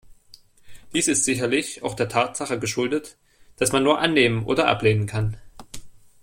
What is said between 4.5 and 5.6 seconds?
ablehnen kann.